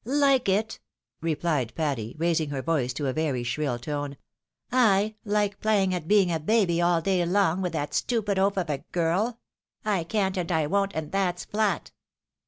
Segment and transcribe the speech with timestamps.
[0.03, 0.79] "Like it!"
[1.21, 4.17] replied Patty, raising her voice to a very shrill tone,"
[4.71, 8.67] I hke playing at being a baby all day long, vfith that stupid oaf of
[8.71, 9.37] a girl!
[9.85, 11.91] I can't and I won't, and that's flat."